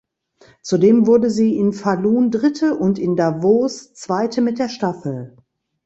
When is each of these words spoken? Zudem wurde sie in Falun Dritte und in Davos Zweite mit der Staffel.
Zudem 0.63 1.05
wurde 1.05 1.29
sie 1.29 1.55
in 1.59 1.73
Falun 1.73 2.31
Dritte 2.31 2.73
und 2.75 2.97
in 2.97 3.15
Davos 3.15 3.93
Zweite 3.93 4.41
mit 4.41 4.57
der 4.57 4.67
Staffel. 4.67 5.37